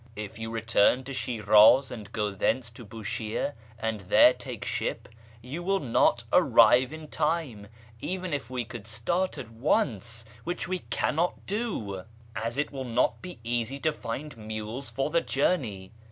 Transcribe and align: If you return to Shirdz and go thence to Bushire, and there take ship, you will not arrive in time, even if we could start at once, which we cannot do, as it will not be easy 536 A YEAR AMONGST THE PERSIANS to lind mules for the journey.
If 0.15 0.39
you 0.39 0.49
return 0.49 1.03
to 1.03 1.13
Shirdz 1.13 1.91
and 1.91 2.11
go 2.11 2.31
thence 2.31 2.71
to 2.71 2.83
Bushire, 2.83 3.53
and 3.77 4.01
there 4.01 4.33
take 4.33 4.65
ship, 4.65 5.07
you 5.43 5.61
will 5.61 5.79
not 5.79 6.23
arrive 6.33 6.91
in 6.91 7.07
time, 7.07 7.67
even 7.99 8.33
if 8.33 8.49
we 8.49 8.65
could 8.65 8.87
start 8.87 9.37
at 9.37 9.51
once, 9.51 10.25
which 10.43 10.67
we 10.67 10.79
cannot 10.89 11.45
do, 11.45 12.01
as 12.35 12.57
it 12.57 12.71
will 12.71 12.83
not 12.83 13.21
be 13.21 13.37
easy 13.43 13.77
536 13.77 13.77
A 13.77 13.77
YEAR 13.77 13.91
AMONGST 13.93 14.15
THE 14.17 14.29
PERSIANS 14.31 14.33
to 14.33 14.39
lind 14.39 14.47
mules 14.47 14.89
for 14.89 15.09
the 15.11 15.21
journey. 15.21 15.91